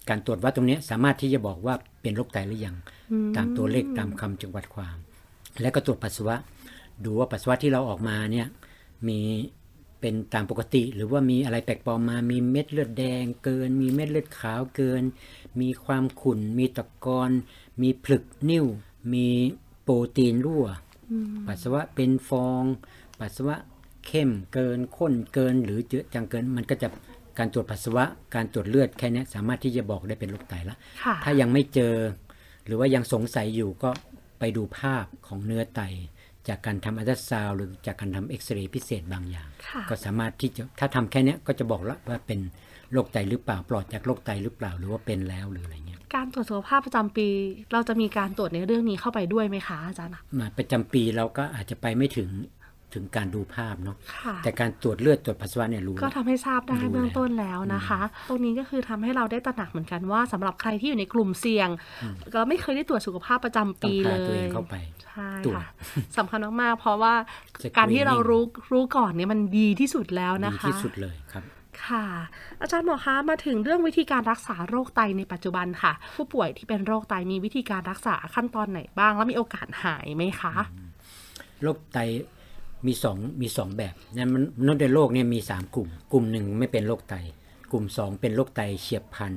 [0.10, 2.76] การตรวจวัดตรงเนี้ยสามารถที่จะบอกว่าเป็นโรคไตหรือยัง
[3.36, 4.98] ตามตัวเลขตามคำจำกัดความ
[5.62, 6.36] และก็ตรวจปัสสาวะ
[7.04, 8.48] ดูว่าปัสสาวะที่เราออกมาเนี่ย
[9.08, 9.20] มี
[10.00, 15.04] เป็นตามปกติ หรือว่ามีอะไรแปลกปลอมมา มีเม็ดเลือดแดงเกิน มีเม็ดเลือดขาวเกิน
[15.62, 17.32] มีความขุ่น มีตะกอน
[17.82, 18.66] มีผลึกนิ่ว
[19.14, 19.28] มี
[19.84, 20.66] โปรตีนรั่ว
[21.48, 22.64] ปัสสาวะเป็นฟอง
[23.20, 23.56] ปัสสาวะ
[24.06, 26.88] เข้มเกินข้นเกินหรือเจือจางเกินมันก็จะ
[27.38, 31.96] การตรวจปัสสาวะ การตรวจเลือดแค่เนี้ยสามารถที่จะบอกได้เป็นโรคไตละค่ะถ้ายังไม่เจอ
[32.66, 33.90] หรือว่ายังสงสัยอยู่ก็
[34.40, 35.82] ไปดูภาพของเนื้อไต
[36.48, 42.40] จากการทำอัลตราซาวด์หรือจากการทำเอ็กซเรย์พิเศษบางอย่างค่ะก็สามารถที่จะถ้าทำแค่เนี้ยก็จะบอกแล้วว่าเป็น
[42.92, 47.28] โรคไตหรือเปล่าปลอดจากโรคไตหรือเปล่าหรือว่าเป็นแล้วหรืออะไรเงี้ยการตรวจสุขภาพประจำปี
[47.74, 52.30] เราจะมีการตรวจในเรื่องนี้เข้าไปด้วยไหมคะอาจารย์มาประจำปีเราก็อาจจะไปไม่ถึง
[52.94, 61.70] ถึงการดูภาพเนาะค่ะแต่การตรวจเลือดตรวจปัสสาวะเนี่ยรู้ก็ทำให้ทราบได้รู้เบื้องแล้วต้นแล้วนะคะ ตรงนี้ก็คือทำให้เราได้ตระหนักเหมือนกันว่าสำหรับใครที่อยู่ในกลุ่มเสี่ยง
[62.34, 64.76] ก็ไม่เคยได้ตรวจสุขภาพประจำต้องปีพาเลตัวยเองเข้าไป
[65.06, 65.66] ใช่ตรวจค่ะ
[66.18, 71.44] สำคัญมากๆเพราะว่า Screening การที่เรารู้รู้ก่อนเนี่ยมันดีที่สุดแล้วนะดีคะที่สุดเลยครับ
[71.88, 72.06] ค่ะ
[72.62, 80.54] อาจารย์หมอคะมาถึงเรื่องวิธีการรักษาโรคไตในปัจจุบันค่ะ ผู้ป่วยที่เป็นโรคไตมีวิธีการรักษาขั้นตอนไหนบ้าง แล้วมีโอกาสหายไหมคะ
[81.64, 81.98] โรคไต
[82.88, 87.16] มีสองมีสองแบบนะมันมนุษย์ในโลกเนี่ยมี3กลุ่ม กลุ่มหนึ่งไม่เป็นโรคไต
[87.72, 89.34] กลุ่ม2เป็นโรคไตเฉียบพลัน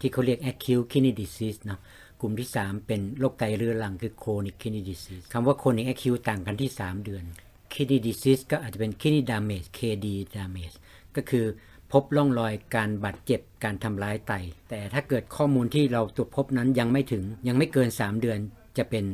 [0.00, 1.80] ที่เขาเรียก acute kidney disease เนาะ
[2.20, 7.24] กลุ่มที่ 3 เป็นโรคไตเรื้อรังคือ chronic kidney disease คำว่า chronic acute ต่างกันที่ 3 เดือน
[7.72, 10.76] kidney disease ก็อาจจะเป็น kidney damage KD damage
[11.16, 11.46] ก็คือ
[11.92, 14.32] พบร่องรอยการบาดเจ็บการทำร้ายไต
[14.68, 18.38] แต่ถ้าเกิดข้อมูลที่เราตรวจพบนั้นยังไม่ถึงยังไม่เกิน 3 เดือน
[18.78, 19.04] จะเป็น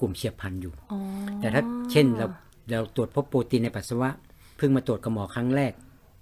[0.00, 0.98] กลุ่มเฉียบพลันอยู่อ๋อ
[1.40, 2.26] แต่ถ้าเช่นเรา
[2.70, 4.10] เราตรวจพบโปรตีนในปัสสาวะ
[4.56, 5.72] เพิ่งมาตรวจกับหมอครั้งแรก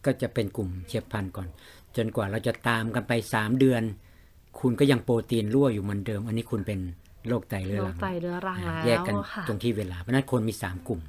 [0.04, 1.48] ก็จะเป็นกลุ่มเฉียบพลันก่อน
[1.96, 3.82] จนกว่าเราจะตามกันไป 3 เดือน
[4.60, 6.80] คุณก็ยังโปรตีนรั่วอยู่เหมือนเดิม อันนี้คุณเป็น
[7.28, 11.00] โรคไตเรื้อโรรัคงไตเรื้อรังอ่าแล้วแยกกันค่ะตรงที่เวลาเพราะฉะนั้นคนมี 3 กลุ่ม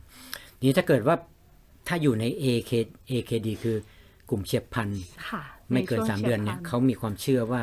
[0.62, 1.16] นี้ถ้าเกิดว่า
[1.88, 2.72] ถ้าอยู่ใน AK
[3.12, 3.78] AKD คือ
[4.30, 4.90] กลุ่มเฉียบพลัน
[5.30, 5.42] ค่ะ
[5.72, 7.62] ไม่เกินใช่วง3เดือนเนี่ยฉีบพลัเขามีความเชื่อว่า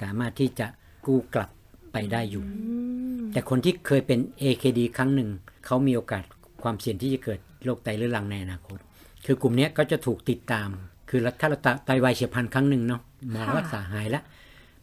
[0.00, 0.66] สามารถที่จะ
[1.06, 1.50] กู้กลับ
[1.92, 2.74] ไปได้อยู่อื
[3.18, 5.28] มแต่คนที่เคยเป็น AKD ครั้งหนึ่ง
[5.66, 6.22] เขามีโอกาส
[6.64, 8.78] ความเสี่ยงที่จะเกิดโรคไตเรื้อรังในอนาคต
[9.26, 10.68] คือกลุ่มเนี้ยก็จะถูกติดตาม
[11.10, 14.22] คือถ้าเราไตวายเฉียบพลันครั้งหนึ่งเนาะหมอรักษาหายแล้ว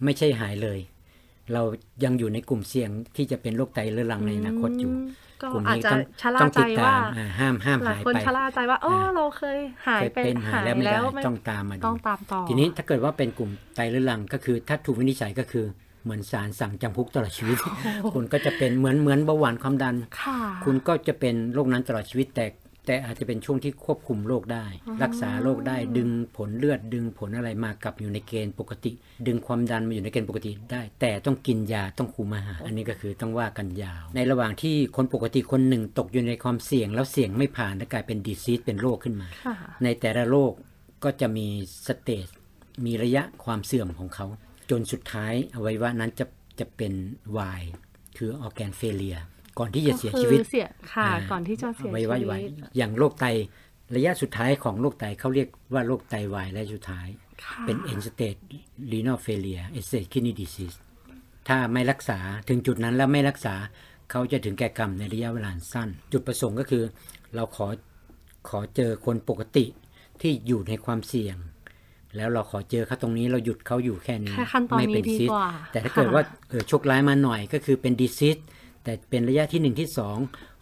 [0.04, 0.80] ไม่ใช่หายเลย
[1.54, 1.62] เรา
[2.04, 4.92] ยังอยู่ในกลุ่มเสี่ยงที่จะเป็นโรคไตเรื้อรังในอนาคตอยู่
[5.42, 15.66] ก็กลุ่มอาจนี้จะต้องชะล่าต้องใจติดตาว่ามอ่าห้ามห้ามหลายหายคนไปชะล่าใจว่าอ๋ออ่าเราเคยหายเคยไปเป็นหายแล้วไม่ได้ต้องตามมาดูต้องตามต่อทีนี้ถ้าเกิดว่าเป็นกลุ่มไตเรื้อรังก็คือถ้าถูกวินิจฉัยก็คือ
[16.08, 17.58] เหมือนศาลสั่งจำคุกตลอดชีวิต
[18.14, 22.46] คุณก็จะเป็นเหมือนเหมือนเบาหวานความดันค่ะคุณก็จะเป็นโรคนั้นตลอดชีวิตแต่
[22.90, 24.66] แต่อาจจะเป็นช่วงที่ควบคุมโรคได้
[25.04, 28.92] รักษาโรคได้ดึงผลเลือดดึงผลอะไรมากลับอยู่ในเกณฑ์ปกติ
[29.28, 40.54] ดึงความดันมาอยู่ในเกณฑ์ปกติได้ แต่ต้องกินยาต้องคุมอาหารอันนี้ก็คือต้องว่ากันยาว ในระหว่างที่คนปกติคนหนึ่งตกอยู่ในความเสี่ยง แล้วเสี่ยงไม่ผ่านและกลายเป็นดีซีสเป็นโรคขึ้นมาค่ะในแต่ละโรค
[41.04, 41.48] ก็จะมี
[41.88, 42.28] stage
[42.86, 44.28] มีระยะความเสื่อมของเขา
[44.70, 46.26] จนสุดท้ายอวัยวะนั้นจะ
[46.60, 46.94] จะเป็น
[47.38, 47.64] วาย
[48.18, 49.18] คือ organ failure
[49.60, 53.26] ก่อนที่จะเสียชีวิตก็คือเสียค่ะาก่อนที่จะเสียอวัชียวะวิวายตอย่างโรคไต
[53.96, 57.08] ระยะสุดท้ายของโรคไตเขาเรียกว่าโรคไตวายระยะสุดท้าย
[57.44, 58.42] ค่ะเป็น end stage
[58.92, 60.78] renal failure end stage kidney disease
[61.48, 63.56] ถ้าไม่รักษาถึงจุดนั้นแล้วไม่รักษา
[64.12, 66.84] เขาจะถึงแก่กรรมในระยะเวลาสั้น จุดประสงค์ก็คือ
[67.36, 67.68] เราขอ
[68.50, 69.66] ขอเจอคนปกติ
[70.22, 71.38] ที่อยู่ในความเสี่ยง
[72.18, 78.38] แล้วเราขอเจอเขาตรงนี้เราหยุดเขาอยู่แค่นี้แค่ขั้นตอนนี้ไม่เป็น disease กว่าแต่ถ้าเกิดค่ะว่าเออโชคร้ายมาหน่อยก็คือเป็น disease
[78.84, 80.18] แต่เป็นระยะที่หนึ่งที่สอง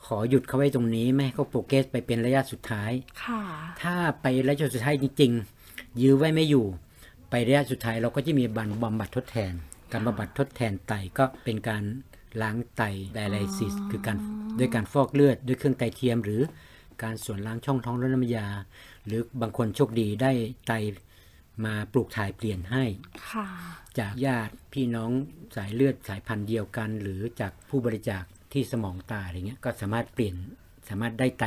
[0.06, 2.92] ขอหยุดเขาไว้ตรงนี้ ไม่ให้เขา progress ไปเป็นระยะสุดท้าย
[3.24, 3.42] ค่ะ
[3.82, 5.32] ถ้าไประยะสุดท้ายจริง
[5.68, 6.66] ๆ ยื้อไว้ไม่อยู่
[7.30, 9.54] ไประยะสุดท้ายเราก็จะมีบันบำบัดทดแทน
[9.92, 11.84] การบำบัดทดแทนไตก็เป็นการ
[12.42, 12.82] ล้างไต
[13.14, 14.18] ไดไลซิสคือการ
[14.60, 16.42] ด้วยการฟอกเลือดด้วยเครื่องไตเทียม หรือ
[17.04, 18.48] การส่วนล้างช่องท้องลดน้ำยา
[19.06, 20.32] หรือบางคนโชคดีได้
[20.68, 20.72] ไต
[21.66, 22.84] มาปลูกถ่ายเปลี่ยนให้
[23.32, 23.48] ค่ะ
[24.00, 25.12] จากญาติพี่น้อง
[25.56, 30.36] สายเลือดสายพันธุ์เดียวกัน หรือจากผู้บริจาคที่สมองตายอะไรเงี้ยก็สามารถเปลี่ยน
[30.90, 31.46] สามารถได้ไต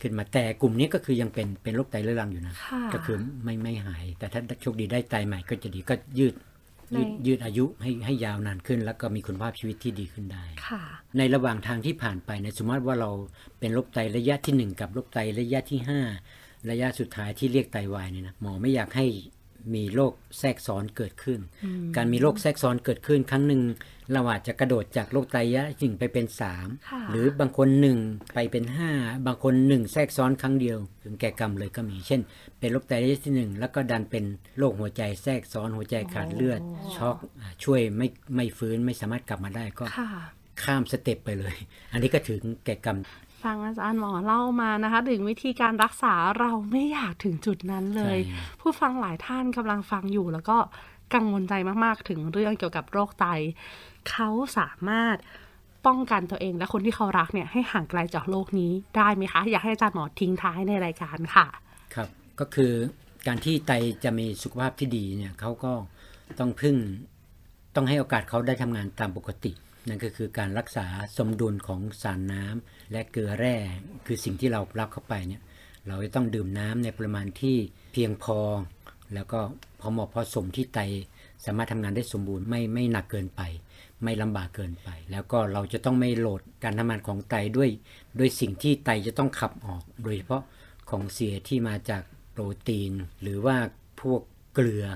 [0.00, 6.34] ขึ้นมาแต่กลุ่มนี้ก็คือยังเป็นเป็นโรคไตเรื้อรังอยู่นะค่ะก็คือไม่ไม่หาย แต่ถ้าโชคดีได้ไตใหม่ก็จะดีก็ยืด
[6.96, 10.82] ยืดในยืดอายุให้ให้ยาวนานขึ้น แล้วก็มีคุณภาพชีวิตที่ดีขึ้นได้ค่ะ
[11.18, 13.10] ในระหว่างทางที่ผ่านไปในยสมมติว่าเรา
[13.60, 15.80] เป็นโรคไตระยะที่ 1 กับโรคไตระยะที่
[16.24, 19.06] 5 ระยะสุดท้ายที่เรียกไตวายเนี่ยนะหมอไม่อยากให้
[19.74, 21.40] มีโรคแทรกซ้อนเกิดขึ้น
[21.96, 23.62] การมีโรคแทรกซ้อนเกิดขึ้น ครั้งหนึ่ง
[24.12, 27.98] เราอาจจะกระโดดจากโรคไตระยะหนึ่งไปเป็นสามค่ะหรือบางคนหนึ่ง
[28.34, 28.90] ไปเป็นห้า
[29.26, 32.20] บางคนหนึ่งแทรกซ้อนครั้งเดียว ถึงแก่กรรมเลยก็มี เช่น
[32.60, 34.24] เป็นโรคไตระยะที่หนึ่งแล้วก็ดันเป็น
[34.58, 36.60] โรคหัวใจแทรกซ้อนหัวใจขาดเลือด
[36.96, 40.08] ช็อกอ่าช่วยไม่ไม่ฟื้นไม่สามารถกลับมาได้ก็ค่ะ
[40.62, 41.56] ข้ามสเต็ปไปเลย
[41.92, 42.98] อันนี้ก็ถึงแก่กรรม
[43.42, 50.56] ฟังอาจารย์หมอเล่ามานะคะ ถึงวิธีการรักษาเราไม่อยากถึงจุดนั้นเลยใช่ผู้ฟังหลายท่านกำลังฟังอยู่แล้วก็
[51.14, 53.26] กังวลใจมากๆ ถึงเรื่องเกี่ยวกับโรคไต
[54.10, 55.16] เขาสามารถ
[55.86, 61.46] ป้องกันตัวเองและคนที่เขารักเนี่ยให้ห่างไกลจากโรคนี้ได้ไหมคะ อยากให้อาจารย์หมอทิ้งท้ายในรายการค่ะ
[61.94, 62.08] ครับ
[62.40, 62.72] ก็คือ
[63.26, 63.72] การที่ไต
[64.04, 65.72] จะมีสุขภาพที่ดีเนี่ยเขาก็
[66.38, 66.76] ต้องพึ่ง
[67.76, 69.52] ต้องให้โอกาสเขาได้ทำงานตามปกติ
[69.88, 73.56] นั่นก็คือการรักษาสมดุลของสารน้ำและเกลือแร่
[74.06, 75.42] คือสิ่งที่เรารับเข้าไปเนี่ย
[75.88, 77.56] เราจะต้องดื่มน้ำในปริมาณที่
[77.92, 78.38] เพียงพอ
[79.14, 79.40] แล้วก็
[79.80, 80.80] พอเหมาะพอสมที่ไต
[81.44, 83.42] สามารถทำงานได้สมบูรณ์ไม่ไม่หนักเกินไป
[84.04, 87.70] ไม่ลำบากเกินไป แล้วก็เราจะต้องไม่โหลดการทำงานของไตด้วย
[88.18, 90.42] ด้วยสิ่งที่ไตจะต้องขับออก โดยเฉพาะ
[90.90, 93.56] ของเสียที่มาจากโปรตีน หรือว่า
[94.00, 94.20] พวก
[94.54, 94.86] เกลือ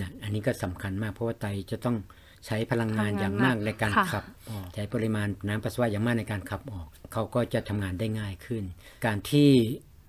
[0.00, 1.96] นะอันนี้ก็สำคัญมากเพราะว่าไตจะต้อง
[2.46, 8.64] ใช้พลังงานอย่างมากในการค่ะขับออกใช้ปริมาณน้ำปัสสาวะอย่างมากในการขับออก เขาก็จะทำงานได้ง่ายขึ้น
[9.06, 9.50] การที่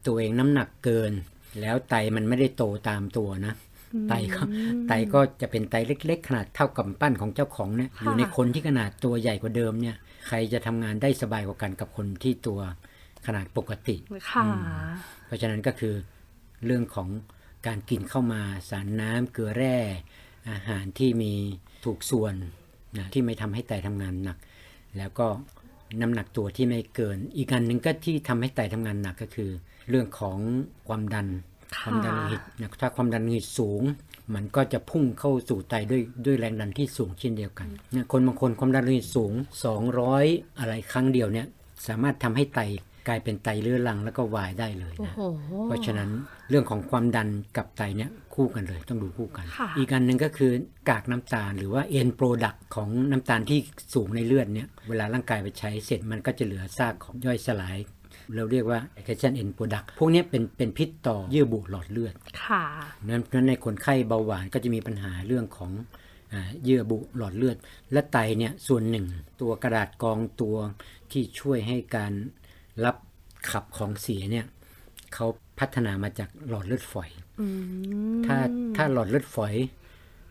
[0.06, 1.14] ตัวเองน้ำหนักเกิน
[1.62, 3.54] แล้วไตมันไม่ได้โตตามตัวนะ
[4.10, 4.42] ไตก็
[4.88, 9.96] ไตก็จะเป็นไตเล็ก ๆ ขนาดเท่ากับปั้นของเจ้าของเนี่ยอยู่ในคนที่ขนาดตัวใหญ่กว่าเดิมเนี่ย
[10.28, 12.60] ใครจะทำงานได้สบายกว่ากันกับคนที่ตัว
[13.26, 13.96] ขนาดปกติ
[14.30, 14.46] ค่ะ
[15.26, 15.96] เพราะฉะนั้นก็คือ
[16.66, 17.10] เรื่องของ
[17.68, 19.78] การกินเข้ามาสารน้ำเกลือแร่
[20.50, 21.34] อาหารที่มี
[21.86, 22.34] ถูกส่วน
[22.98, 24.38] นะที่ไม่ทำให้ไตทำงานหนัก
[24.98, 25.28] แล้วก็
[26.02, 29.50] น้ำหนักตัวที่ไม่เกิน อีกอันหนึ่งก็ที่ทำให้ไตทำงานหนักก็คือ
[29.90, 30.38] เรื่องของ
[30.88, 31.28] ความดัน
[31.76, 33.82] ค่ะความดันโลหิตนะถ้าความดันโลหิตสูง
[34.34, 39.34] มันก็จะพุ่งเข้าสู่ไตด้วยด้วยแรงดันที่สูงเช่นเดียวกันนะคนบางคนความดันโลหิตสูง
[39.96, 41.48] 200 อะไรครั้งเดียวเนี่ย
[41.88, 42.60] สามารถทำให้ไต
[43.08, 45.22] กลายเป็นไตเรื้อรังแล้วก็วายได้เลยโอ้นะโห
[45.66, 46.10] เพราะฉะนั้น
[46.50, 50.52] เรื่องของความดันกับไตเนี่ยคู่กันเลย ต้องดูคู่กันค่ะอีกอันหนึ่งก็คือ
[50.90, 53.60] กากน้ำตาล หรือว่าเอ็นโปรดักของน้ำตาลที่
[53.94, 57.78] สูงในเลือดเนี่ยเวลาร่างกายไปใช้เสร็จมันก็จะเหลือซากของย่อยสลาย
[58.36, 62.14] เราเรียกว่า a c t i o n end product พวกเนี้ยเป็นเป็นพิษต่อเยื่อบุหลอดเลือด
[62.46, 62.64] ค่ะ
[63.08, 65.72] นั้นนั้นในคนไข้เบาหวานก็จะมีปัญหาเรื่องของ
[66.34, 67.58] อาเยื่อบุหลอดเลือด
[67.92, 69.06] และไตเนี่ยส่วนหนึ่ง
[69.42, 70.58] ตัวกระดาษกรองตัว
[71.12, 72.14] ที่ช่วยให้การ
[72.86, 72.96] รับ
[73.50, 74.46] ขับของเสียเนี่ย
[75.14, 75.26] เขา
[75.60, 77.10] พัฒนามาจากหลอดเลือดฝอย
[77.42, 77.48] อื
[78.20, 78.38] มถ้า
[78.76, 79.54] ถ้าหลอดเลือดฝอย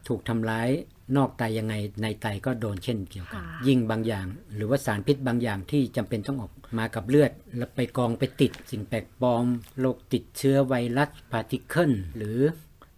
[0.08, 0.68] ถูกทำร้าย
[1.16, 9.44] นอกไตยังไงในไตก็โดนเช่นเดียวกันค่ะยิ่งบางอย่าง หรือว่าสารพิษบางอย่างที่จำเป็นต้องออกมากับเลือด แล้วไปกองไปติดสิ่งแปลกปลอม
[9.80, 12.38] โรคติดเชื้อไวรัส particle หรือ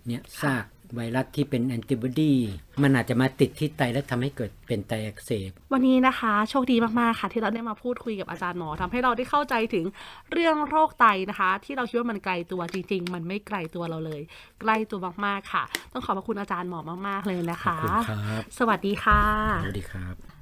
[0.07, 2.35] เนี่ยซาก ไวรัสที่เป็นแอนติบอดี
[2.83, 9.85] มันอาจจะมาติดที่ไตและทำให้เกิดเป็นไตอักเสบ วันนี้นะคะ โชคดีมากๆค่ะ ที่เราได้มาพูดคุยกับอาจารย์หมอทำให้เราได้เข้าใจถึง
[10.33, 14.21] เรื่องโรคไตนะคะ ที่เราคิดว่ามันไกลตัวจริง ๆ มันไม่ไกลตัวเราเลย
[14.61, 19.23] ใกล้ตัวมากๆค่ะ ต้องขอบพระคุณอาจารย์หมอมากๆเลยนะขอบคะคุณครับสวัสดีค่ะ
[19.65, 20.42] สวัสดีครับ